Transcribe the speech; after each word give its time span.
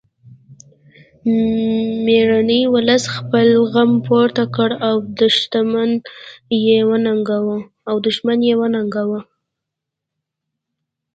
میړني 2.05 2.61
ولس 2.75 3.03
خپل 3.15 3.47
غږ 3.73 3.91
پورته 4.07 4.43
کړ 4.55 4.69
او 4.87 4.95
دښمن 5.17 5.91
یې 8.47 8.53
وننګاوه 8.59 9.19